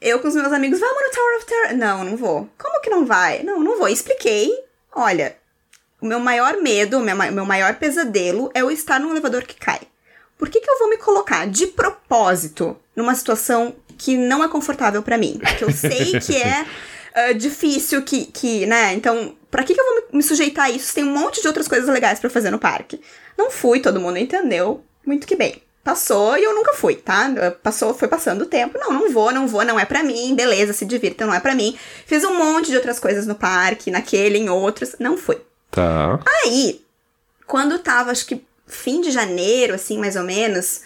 [0.00, 1.76] eu com os meus amigos, vamos no Tower of Terror.
[1.76, 2.48] Não, não vou.
[2.56, 3.42] Como que não vai?
[3.42, 3.88] Não, não vou.
[3.88, 4.52] Expliquei.
[4.94, 5.36] Olha,
[6.00, 9.56] o meu maior medo, o meu, meu maior pesadelo é eu estar num elevador que
[9.56, 9.80] cai.
[10.38, 15.02] Por que, que eu vou me colocar de propósito numa situação que não é confortável
[15.02, 15.40] para mim?
[15.58, 16.66] Que eu sei que é
[17.30, 18.92] uh, difícil, que, que, né?
[18.94, 20.94] Então, pra que, que eu vou me, sujeitar a isso?
[20.94, 23.00] Tem um monte de outras coisas legais para fazer no parque.
[23.36, 25.62] Não fui, todo mundo entendeu muito que bem.
[25.82, 27.30] Passou e eu nunca fui, tá?
[27.62, 28.78] Passou, foi passando o tempo.
[28.78, 30.34] Não, não vou, não vou, não é para mim.
[30.34, 31.76] Beleza, se divirta, não é para mim.
[32.06, 34.96] Fiz um monte de outras coisas no parque, naquele, em outros.
[34.98, 35.38] Não fui.
[35.70, 36.20] Tá.
[36.44, 36.82] Aí,
[37.46, 40.80] quando tava, acho que fim de janeiro, assim, mais ou menos,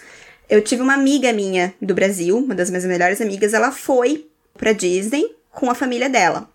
[0.49, 4.73] eu tive uma amiga minha do Brasil, uma das minhas melhores amigas, ela foi pra
[4.73, 6.49] Disney com a família dela.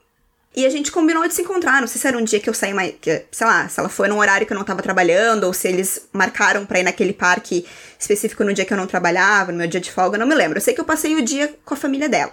[0.56, 1.80] E a gente combinou de se encontrar.
[1.80, 2.94] Não sei se era um dia que eu saí mais.
[3.00, 5.66] Que, sei lá, se ela foi num horário que eu não tava trabalhando, ou se
[5.66, 7.66] eles marcaram pra ir naquele parque
[7.98, 10.58] específico no dia que eu não trabalhava, no meu dia de folga, não me lembro.
[10.58, 12.32] Eu sei que eu passei o dia com a família dela.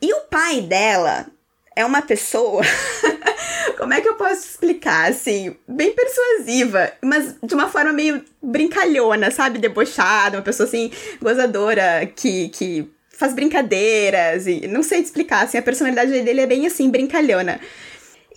[0.00, 1.26] E o pai dela
[1.74, 2.62] é uma pessoa.
[3.76, 5.10] Como é que eu posso explicar?
[5.10, 9.58] Assim, bem persuasiva, mas de uma forma meio brincalhona, sabe?
[9.58, 15.58] Debochada, uma pessoa assim, gozadora, que, que faz brincadeiras e não sei te explicar, assim,
[15.58, 17.60] a personalidade dele é bem assim, brincalhona.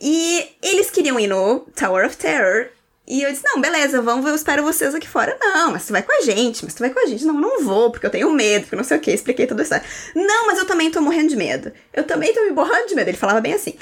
[0.01, 2.69] E eles queriam ir no Tower of Terror
[3.05, 5.37] E eu disse, não, beleza, vamos, eu espero vocês aqui fora.
[5.41, 7.25] Não, mas tu vai com a gente, mas tu vai com a gente.
[7.25, 9.73] Não, não vou, porque eu tenho medo, porque não sei o que, expliquei tudo isso.
[10.15, 11.73] Não, mas eu também tô morrendo de medo.
[11.91, 13.09] Eu também tô me borrando de medo.
[13.09, 13.75] Ele falava bem assim.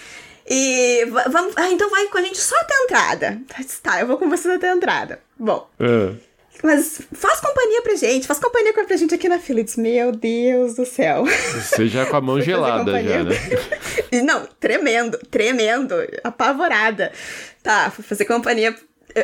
[0.48, 1.54] E vamos.
[1.58, 3.42] Ah, então vai com a gente só até a entrada.
[3.84, 5.20] Tá, eu vou com vocês até a entrada.
[5.38, 5.70] Bom.
[5.80, 6.18] Uh.
[6.64, 9.64] Mas faz companhia pra gente, faz companhia pra gente aqui na fila.
[9.78, 11.26] Meu Deus do céu.
[11.26, 13.36] Você já com a mão gelada, já, né?
[14.24, 17.12] Não, tremendo, tremendo, apavorada.
[17.62, 18.76] Tá, fui fazer companhia.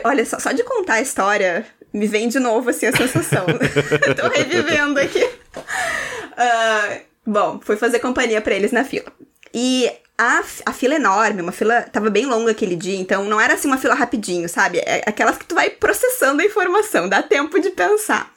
[0.03, 3.45] Olha, só, só de contar a história, me vem de novo assim a sensação.
[4.15, 5.23] Tô revivendo aqui.
[5.23, 9.12] Uh, bom, fui fazer companhia para eles na fila.
[9.53, 13.41] E a, a fila é enorme, uma fila tava bem longa aquele dia, então não
[13.41, 14.80] era assim uma fila rapidinho, sabe?
[14.80, 18.32] É aquelas que tu vai processando a informação, dá tempo de pensar.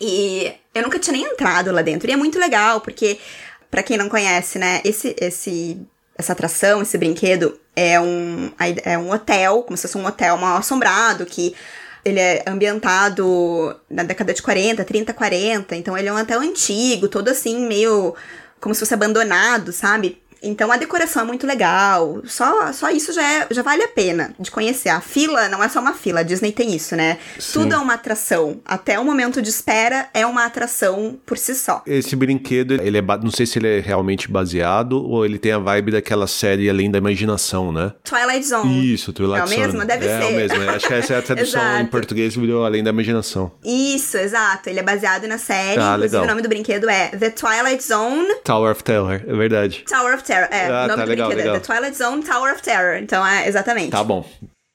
[0.00, 2.08] E eu nunca tinha nem entrado lá dentro.
[2.08, 3.18] E é muito legal, porque,
[3.70, 5.80] para quem não conhece, né, esse, esse,
[6.16, 8.52] essa atração, esse brinquedo, é um,
[8.84, 11.54] é um hotel, como se fosse um hotel mal assombrado, que
[12.04, 15.76] ele é ambientado na década de 40, 30, 40.
[15.76, 18.14] Então ele é um hotel antigo, todo assim, meio
[18.60, 20.21] como se fosse abandonado, sabe?
[20.42, 22.22] Então a decoração é muito legal.
[22.24, 24.88] Só, só isso já, é, já vale a pena de conhecer.
[24.88, 27.18] A fila não é só uma fila, a Disney tem isso, né?
[27.38, 27.60] Sim.
[27.60, 28.60] Tudo é uma atração.
[28.64, 31.82] Até o momento de espera é uma atração por si só.
[31.86, 35.58] Esse brinquedo, ele é não sei se ele é realmente baseado ou ele tem a
[35.58, 37.92] vibe daquela série Além da Imaginação, né?
[38.02, 38.94] Twilight Zone.
[38.94, 39.60] Isso, Twilight Zone.
[39.60, 39.84] É o mesmo?
[39.84, 40.24] Deve é, ser.
[40.24, 40.70] É o mesmo.
[40.70, 43.52] Acho que essa é a tradução em português virou Além da Imaginação.
[43.64, 44.68] Isso, exato.
[44.68, 45.80] Ele é baseado na série.
[45.80, 46.24] Ah, legal.
[46.24, 48.34] o nome do brinquedo é The Twilight Zone.
[48.44, 49.84] Tower of Terror, é verdade.
[49.88, 50.66] Tower of Terror, é.
[50.66, 52.96] Ah, nome tá, do legal, é The Twilight Zone Tower of Terror.
[52.96, 53.90] Então, é exatamente.
[53.90, 54.24] Tá bom.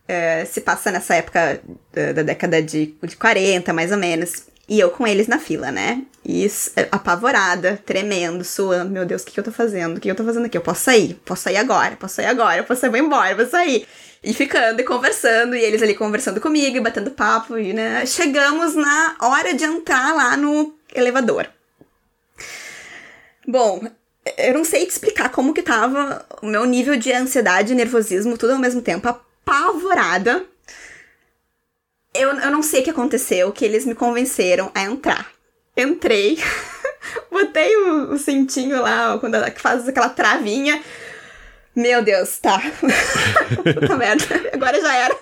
[0.08, 1.60] É, se passa nessa época
[1.92, 4.48] da, da década de, de 40, mais ou menos.
[4.70, 6.02] E eu com eles na fila, né?
[6.26, 8.92] E é, apavorada, tremendo, suando.
[8.92, 9.98] Meu Deus, o que, que eu tô fazendo?
[9.98, 10.58] O que eu tô fazendo aqui?
[10.58, 11.14] Eu posso sair?
[11.26, 11.96] Posso sair agora?
[11.96, 12.58] Posso sair agora?
[12.58, 13.88] Eu posso sair, vou embora, vou sair.
[14.22, 17.58] E ficando e conversando, e eles ali conversando comigo e batendo papo.
[17.58, 18.06] E, né?
[18.06, 21.48] Chegamos na hora de entrar lá no elevador.
[23.48, 23.82] Bom,
[24.38, 28.38] eu não sei te explicar como que tava o meu nível de ansiedade e nervosismo,
[28.38, 30.46] tudo ao mesmo tempo, apavorada.
[32.14, 35.32] Eu, eu não sei o que aconteceu, que eles me convenceram a entrar.
[35.76, 36.40] Entrei,
[37.30, 40.82] botei o, o cintinho lá, quando ela, faz aquela travinha.
[41.76, 42.60] Meu Deus, tá.
[43.64, 45.18] Puta merda, agora já era.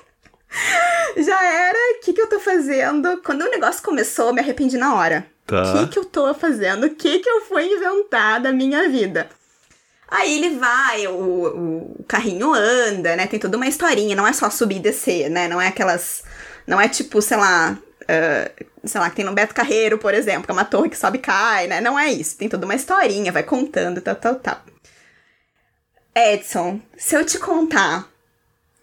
[1.18, 3.22] Já era, o que, que eu tô fazendo?
[3.24, 5.35] Quando o negócio começou, eu me arrependi na hora.
[5.45, 5.62] Tá.
[5.62, 6.86] O que, que eu tô fazendo?
[6.86, 9.29] O que, que eu fui inventar da minha vida?
[10.08, 13.27] Aí ele vai, o, o carrinho anda, né?
[13.27, 15.47] Tem toda uma historinha, não é só subir e descer, né?
[15.47, 16.23] Não é aquelas.
[16.65, 17.77] Não é tipo, sei lá.
[18.03, 20.97] Uh, sei lá, que tem no Beto Carreiro, por exemplo, que é uma torre que
[20.97, 21.81] sobe e cai, né?
[21.81, 22.38] Não é isso.
[22.38, 24.62] Tem toda uma historinha, vai contando, tal, tal, tal.
[26.15, 28.08] Edson, se eu te contar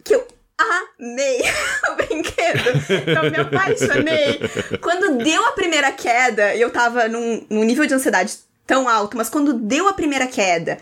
[0.05, 0.27] que eu
[0.62, 1.40] amei
[1.90, 2.70] o brinquedo.
[3.07, 4.40] Eu me apaixonei.
[4.81, 9.29] Quando deu a primeira queda, eu tava num, num nível de ansiedade tão alto, mas
[9.29, 10.79] quando deu a primeira queda,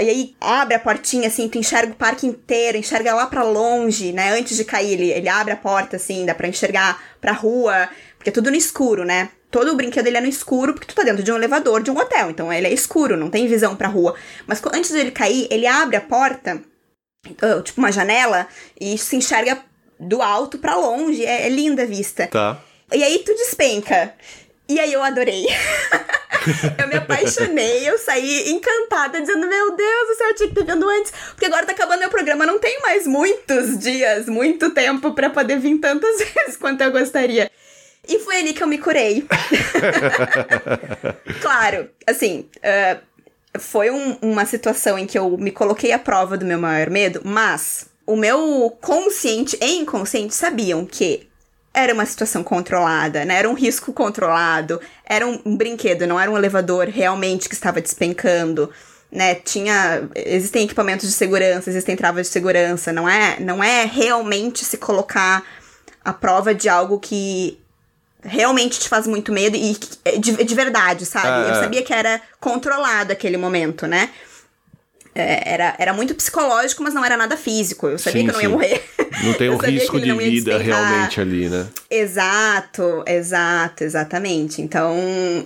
[0.00, 4.12] e aí abre a portinha, assim, tu enxerga o parque inteiro, enxerga lá para longe,
[4.12, 4.38] né?
[4.38, 8.30] Antes de cair, ele, ele abre a porta, assim, dá pra enxergar pra rua, porque
[8.30, 9.30] é tudo no escuro, né?
[9.50, 11.90] Todo o brinquedo ele é no escuro, porque tu tá dentro de um elevador de
[11.90, 14.14] um hotel, então ele é escuro, não tem visão pra rua.
[14.46, 16.62] Mas antes dele cair, ele abre a porta
[17.42, 18.46] uh, tipo uma janela,
[18.80, 19.62] e se enxerga
[19.98, 21.24] do alto para longe.
[21.24, 22.26] É, é, linda a vista.
[22.26, 22.60] Tá.
[22.92, 24.14] E aí tu despenca.
[24.68, 25.46] E aí eu adorei.
[26.78, 30.64] eu me apaixonei, eu saí encantada, dizendo, meu Deus do céu, eu tinha que ter
[30.64, 31.12] vindo antes.
[31.30, 35.58] Porque agora tá acabando meu programa, não tenho mais muitos dias, muito tempo para poder
[35.58, 37.50] vir tantas vezes quanto eu gostaria.
[38.06, 39.26] E foi ali que eu me curei.
[41.42, 43.07] claro, assim, uh,
[43.58, 47.20] foi um, uma situação em que eu me coloquei à prova do meu maior medo,
[47.24, 51.28] mas o meu consciente e inconsciente sabiam que
[51.74, 53.36] era uma situação controlada, né?
[53.36, 58.70] Era um risco controlado, era um, brinquedo, não era um elevador realmente que estava despencando,
[59.12, 59.34] né?
[59.34, 64.78] Tinha existem equipamentos de segurança, existem travas de segurança, não é, não é realmente se
[64.78, 65.44] colocar
[66.04, 67.58] à prova de algo que
[68.22, 71.48] realmente te faz muito medo e é de, de verdade, sabe?
[71.48, 71.60] Eu é.
[71.60, 74.10] sabia que era controlado aquele momento, né?
[75.14, 77.88] É, era, era muito psicológico, mas não era nada físico.
[77.88, 78.82] Eu sabia sim, que eu não ia morrer.
[79.24, 81.66] Não tem um risco de vida realmente ali, né?
[81.90, 84.62] Exato, exato, exatamente.
[84.62, 84.94] Então,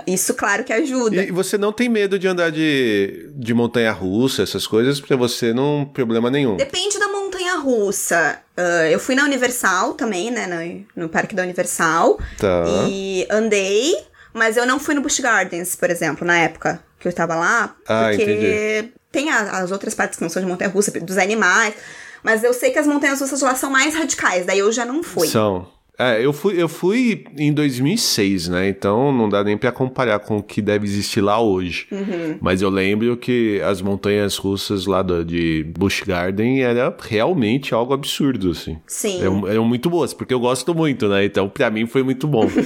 [0.06, 1.22] isso claro que ajuda.
[1.22, 5.52] E você não tem medo de andar de, de montanha russa, essas coisas, porque você
[5.52, 6.56] não problema nenhum.
[6.56, 8.38] Depende da montanha russa.
[8.56, 10.86] Uh, eu fui na Universal também, né?
[10.96, 12.18] No, no Parque da Universal.
[12.38, 12.64] Tá.
[12.88, 13.96] E andei,
[14.34, 17.74] mas eu não fui no Busch Gardens, por exemplo, na época que eu tava lá.
[17.86, 18.92] Ah, porque entendi.
[19.10, 21.74] tem a, as outras partes que não são de montanha russa, dos animais.
[22.22, 25.02] Mas eu sei que as montanhas russas lá são mais radicais, daí eu já não
[25.02, 25.26] fui.
[25.26, 25.66] São.
[25.98, 28.68] É, eu fui, eu fui em 2006, né?
[28.68, 31.86] Então não dá nem pra comparar com o que deve existir lá hoje.
[31.92, 32.38] Uhum.
[32.40, 37.92] Mas eu lembro que as montanhas russas lá do, de Busch Garden era realmente algo
[37.92, 38.78] absurdo, assim.
[38.86, 39.20] Sim.
[39.20, 41.24] Eram, eram muito boas, porque eu gosto muito, né?
[41.24, 42.48] Então pra mim foi muito bom.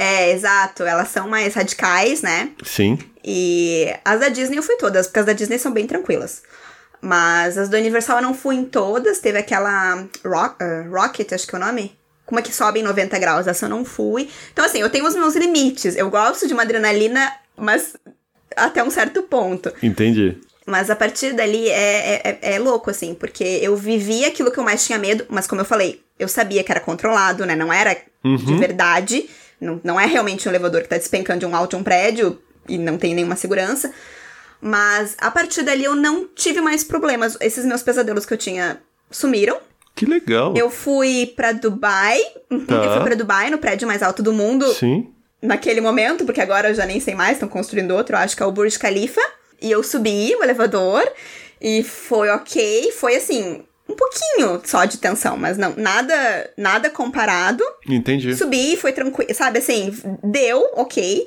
[0.00, 0.84] É, exato.
[0.84, 2.50] Elas são mais radicais, né?
[2.62, 2.96] Sim.
[3.30, 6.42] E as da Disney eu fui todas, porque as da Disney são bem tranquilas.
[6.98, 9.18] Mas as do Universal eu não fui em todas.
[9.18, 11.94] Teve aquela Rock, uh, Rocket, acho que é o nome.
[12.24, 13.46] Como é que sobe em 90 graus?
[13.46, 14.30] Essa eu não fui.
[14.50, 15.94] Então, assim, eu tenho os meus limites.
[15.94, 17.96] Eu gosto de uma adrenalina, mas
[18.56, 19.74] até um certo ponto.
[19.82, 20.38] Entendi.
[20.64, 24.64] Mas a partir dali é, é, é, louco, assim, porque eu vivi aquilo que eu
[24.64, 27.54] mais tinha medo, mas como eu falei, eu sabia que era controlado, né?
[27.54, 28.36] Não era uhum.
[28.36, 29.28] de verdade.
[29.60, 32.40] Não, não é realmente um elevador que tá despencando de um alto de um prédio
[32.68, 33.92] e não tem nenhuma segurança.
[34.60, 37.36] Mas a partir dali eu não tive mais problemas.
[37.40, 39.58] Esses meus pesadelos que eu tinha sumiram.
[39.94, 40.54] Que legal.
[40.56, 42.20] Eu fui para Dubai.
[42.66, 42.74] Tá.
[42.74, 44.66] Eu fui para Dubai, no prédio mais alto do mundo.
[44.74, 45.12] Sim.
[45.40, 48.42] Naquele momento, porque agora eu já nem sei mais, estão construindo outro, eu acho que
[48.42, 49.20] é o Burj Khalifa.
[49.60, 51.02] E eu subi o elevador
[51.60, 52.92] e foi ok.
[52.92, 57.64] Foi assim, um pouquinho só de tensão, mas não, nada, nada comparado.
[57.88, 58.36] Entendi.
[58.36, 61.26] Subi, foi tranquilo, sabe assim, deu, ok.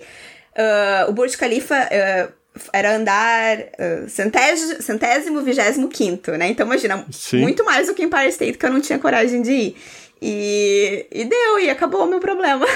[0.58, 2.34] Uh, o Burj Khalifa uh,
[2.74, 6.50] era andar uh, centésimo, centésimo, vigésimo quinto, né?
[6.50, 7.42] Então imagina, Sim.
[7.42, 9.78] muito mais do que Empire State que eu não tinha coragem de ir.
[10.22, 12.66] E, e deu, e acabou o meu problema.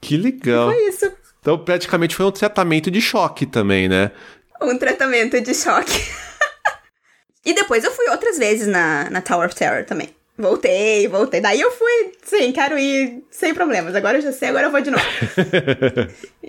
[0.00, 0.72] Que legal.
[0.72, 1.12] Foi isso.
[1.40, 4.10] Então praticamente foi um tratamento de choque também, né?
[4.60, 5.92] Um tratamento de choque.
[7.44, 10.08] e depois eu fui outras vezes na, na Tower of Terror também.
[10.40, 11.40] Voltei, voltei.
[11.40, 13.94] Daí eu fui, sim, quero ir sem problemas.
[13.94, 15.04] Agora eu já sei, agora eu vou de novo.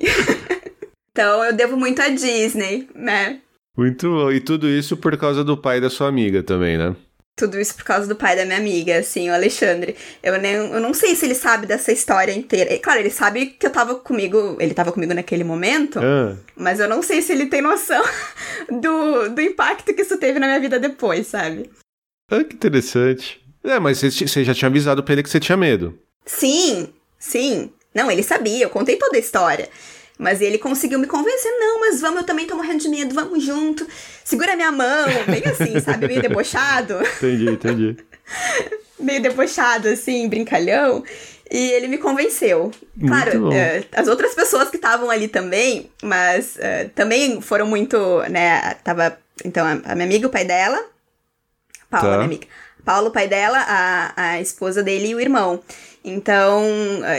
[1.11, 3.39] então eu devo muito à Disney, né?
[3.77, 4.31] Muito bom.
[4.31, 6.95] E tudo isso por causa do pai da sua amiga também, né?
[7.37, 9.95] Tudo isso por causa do pai da minha amiga, assim, o Alexandre.
[10.21, 12.77] Eu, nem, eu não sei se ele sabe dessa história inteira.
[12.79, 16.87] Claro, ele sabe que eu tava comigo, ele tava comigo naquele momento, Ah, mas eu
[16.89, 18.03] não sei se ele tem noção
[18.69, 21.69] do, do impacto que isso teve na minha vida depois, sabe?
[22.29, 23.40] ah, que interessante.
[23.63, 25.97] É, mas você, já tinha avisado pra ele que você tinha medo.
[26.25, 27.71] Sim, sim.
[27.93, 29.69] Não, ele sabia, eu contei toda a história.
[30.17, 33.43] Mas ele conseguiu me convencer, não, mas vamos, eu também tô morrendo de medo, vamos
[33.43, 33.87] junto.
[34.23, 36.07] Segura minha mão, bem assim, sabe?
[36.07, 36.99] Meio debochado.
[37.17, 37.97] Entendi, entendi.
[38.99, 41.03] Meio debochado, assim, brincalhão.
[41.49, 42.71] E ele me convenceu.
[43.07, 47.97] Claro, eh, as outras pessoas que estavam ali também, mas eh, também foram muito,
[48.29, 48.75] né?
[48.83, 50.85] Tava, então, a, minha amiga, o pai dela.
[51.89, 52.15] Paula, Tá.
[52.17, 52.47] minha amiga.
[52.83, 55.61] Paulo, pai dela, a, a esposa dele e o irmão.
[56.03, 56.63] Então,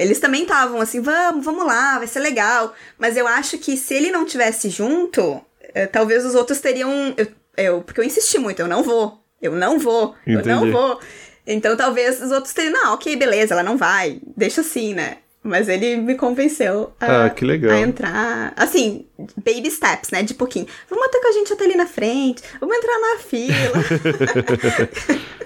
[0.01, 2.75] eles também estavam assim, vamos, vamos lá, vai ser legal.
[2.99, 5.41] Mas eu acho que se ele não tivesse junto,
[5.75, 7.15] eh, talvez os outros teriam.
[7.17, 10.73] Eu, eu- porque eu insisti muito, eu não vou, eu não vou, eu não Entendi.
[10.73, 11.01] vou.
[11.47, 15.19] Então talvez os outros teriam, não, ok, beleza, ela não vai, deixa assim, né?
[15.45, 17.73] Mas ele me convenceu a, Ah, que legal.
[17.73, 18.53] a entrar.
[18.57, 19.07] Assim,
[19.45, 20.23] baby steps, né?
[20.23, 20.67] De pouquinho.
[20.89, 25.13] Vamos até com a gente até ali na frente, vamos entrar na fila.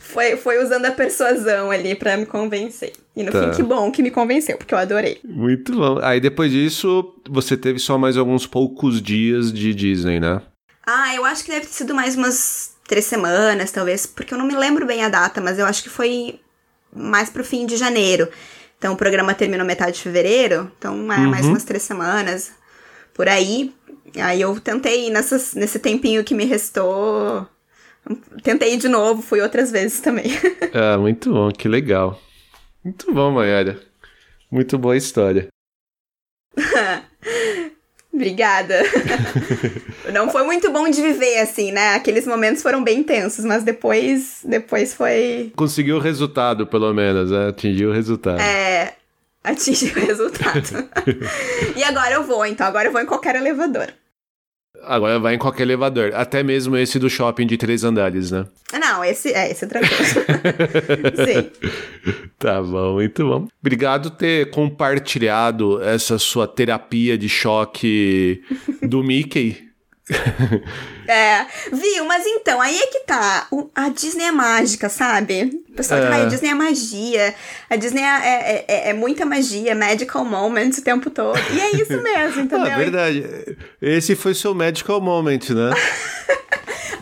[0.00, 2.92] foi, foi usando a persuasão ali pra me convencer.
[3.16, 3.40] E no Tá.
[3.44, 5.20] fim, que bom que me convenceu, porque eu adorei.
[5.24, 5.98] Muito bom.
[6.02, 10.40] Aí depois disso, você teve só mais alguns poucos dias de Disney, né?
[10.86, 14.44] Ah, eu acho que deve ter sido mais umas três semanas, talvez, porque eu não
[14.46, 16.40] me lembro bem a data, mas eu acho que foi
[16.94, 18.28] mais pro fim de janeiro.
[18.80, 21.50] Então o programa terminou metade de fevereiro, então é mais Uhum.
[21.52, 22.50] umas três semanas
[23.12, 23.74] por aí.
[24.16, 27.46] Aí eu tentei, ir nessas, nesse tempinho que me restou,
[28.42, 30.30] tentei ir de novo, fui outras vezes também.
[30.72, 32.18] Ah, muito bom, que legal.
[32.82, 33.78] Muito bom, Mayara.
[34.50, 35.48] Muito boa história.
[38.20, 38.82] Obrigada.
[40.12, 41.94] Não foi muito bom de viver assim, né?
[41.94, 47.48] Aqueles momentos foram bem tensos, mas depois, depois foi Conseguiu o resultado, pelo menos, né?
[47.48, 48.38] Atingiu o resultado.
[48.38, 48.92] É,
[49.42, 50.86] atingiu o resultado.
[51.74, 52.66] e agora eu vou, então.
[52.66, 53.88] Agora eu vou em qualquer elevador.
[54.84, 56.12] Agora vai em qualquer elevador.
[56.14, 58.46] Até mesmo esse do shopping de três andares, né?
[58.72, 59.96] Não, esse é, esse é tranquilo.
[61.24, 61.50] Sim.
[62.38, 63.48] Tá bom, muito bom.
[63.60, 68.42] Obrigado por ter compartilhado essa sua terapia de choque
[68.82, 69.69] do Mickey.
[71.08, 72.04] É, viu?
[72.04, 73.46] Mas então, aí é que tá.
[73.50, 75.62] O- a Disney é mágica, sabe?
[75.68, 76.22] O pessoal É.
[76.22, 77.34] a Disney é magia.
[77.68, 81.38] A Disney é, é, é- é muita magia, magical moments o tempo todo.
[81.52, 82.72] E é isso mesmo, entendeu?
[82.72, 83.24] Ah, verdade.
[83.82, 85.72] Esse foi seu medical moment, né?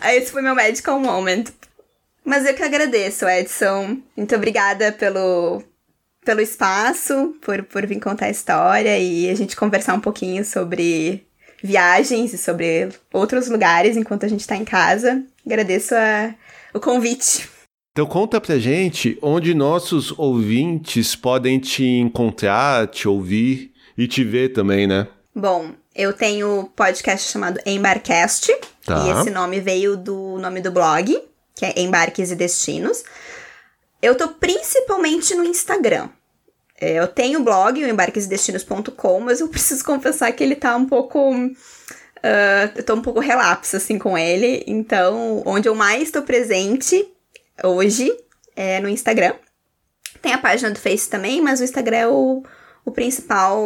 [0.15, 1.45] Esse foi meu medical moment.
[2.25, 3.97] Mas eu que agradeço, Edson.
[4.15, 5.61] Muito obrigada pelo,
[6.23, 11.25] pelo espaço, por, por vir contar a história e a gente conversar um pouquinho sobre
[11.63, 15.23] viagens e sobre outros lugares enquanto a gente tá em casa.
[15.45, 16.33] Agradeço a,
[16.73, 17.49] o convite.
[17.91, 24.53] Então conta pra gente onde nossos ouvintes podem te encontrar, te ouvir e te ver
[24.53, 25.07] também, né?
[25.35, 28.55] Bom, eu tenho podcast chamado Embarcast,
[28.85, 29.05] tá.
[29.05, 31.19] e esse nome veio do nome do blog,
[31.55, 33.03] que é Embarques e Destinos.
[34.01, 36.09] Eu tô principalmente no Instagram.
[36.79, 40.85] É, eu tenho o blog, o embarquesdestinos.com, mas eu preciso confessar que ele tá um
[40.85, 41.31] pouco.
[41.31, 44.63] Uh, eu tô um pouco relapso, assim, com ele.
[44.65, 47.05] Então, onde eu mais tô presente
[47.63, 48.11] hoje
[48.55, 49.33] é no Instagram.
[50.21, 52.43] Tem a página do Face também, mas o Instagram é o,
[52.83, 53.61] o principal,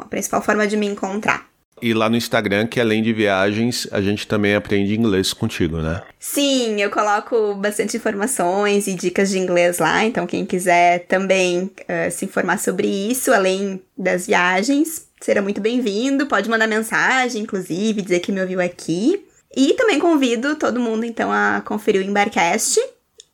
[0.00, 1.48] a principal forma de me encontrar.
[1.80, 6.02] E lá no Instagram, que além de viagens, a gente também aprende inglês contigo, né?
[6.18, 12.10] Sim, eu coloco bastante informações e dicas de inglês lá, então quem quiser também uh,
[12.10, 16.26] se informar sobre isso, além das viagens, será muito bem-vindo.
[16.26, 19.22] Pode mandar mensagem, inclusive, dizer que me ouviu aqui.
[19.54, 22.78] E também convido todo mundo, então, a conferir o Embarcast,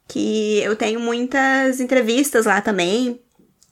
[0.09, 3.21] que eu tenho muitas entrevistas lá também,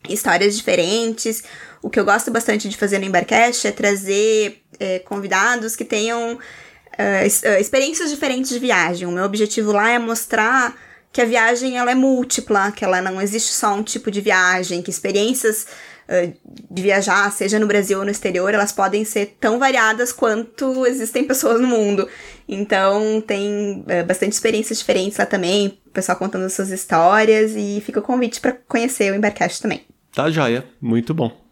[0.08, 1.44] histórias diferentes.
[1.82, 6.34] O que eu gosto bastante de fazer no Embarcast é trazer é, convidados que tenham
[6.34, 9.06] uh, experiências diferentes de viagem.
[9.06, 10.76] O meu objetivo lá é mostrar
[11.12, 14.80] que a viagem ela é múltipla, que ela não existe só um tipo de viagem,
[14.82, 15.66] que experiências
[16.08, 16.32] uh,
[16.70, 21.24] de viajar, seja no Brasil ou no exterior, elas podem ser tão variadas quanto existem
[21.24, 22.08] pessoas no mundo.
[22.48, 28.00] Então tem uh, bastante experiências diferentes lá também, o pessoal contando suas histórias e fica
[28.00, 29.84] o convite para conhecer o Embarcast também.
[30.14, 31.49] Tá joia, muito bom.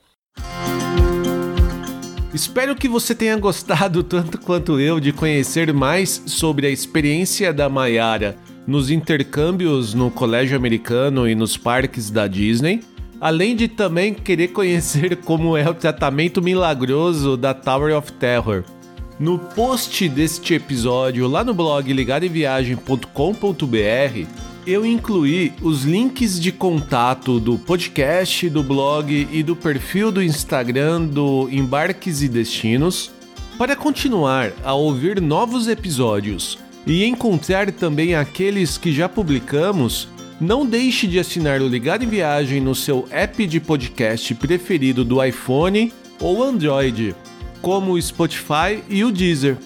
[2.32, 7.68] Espero que você tenha gostado tanto quanto eu de conhecer mais sobre a experiência da
[7.68, 8.36] Mayara
[8.68, 12.82] nos intercâmbios no colégio americano e nos parques da Disney,
[13.18, 18.62] além de também querer conhecer como é o tratamento milagroso da Tower of Terror.
[19.18, 24.26] No post deste episódio, lá no blog ligadoemviagem.com.br,
[24.68, 31.06] eu incluí os links de contato do podcast, do blog e do perfil do Instagram
[31.06, 33.10] do Embarques e Destinos
[33.56, 40.06] para continuar a ouvir novos episódios e encontrar também aqueles que já publicamos.
[40.38, 45.24] Não deixe de assinar o Ligado em Viagem no seu app de podcast preferido do
[45.24, 45.90] iPhone
[46.20, 47.16] ou Android,
[47.62, 49.56] como o Spotify e o Deezer.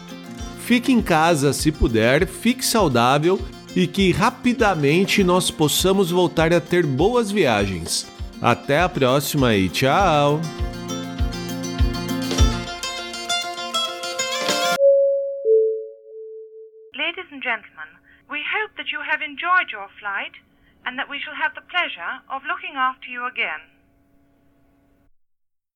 [0.58, 3.40] Fique em casa se puder, fique saudável
[3.74, 8.10] e que rapidamente nós possamos voltar a ter boas viagens.
[8.42, 10.40] Até a próxima e tchau!
[16.96, 17.88] Ladies and gentlemen,
[18.30, 20.32] we hope that you have enjoyed your flight.
[20.90, 23.60] And that we shall have the pleasure of looking after you again.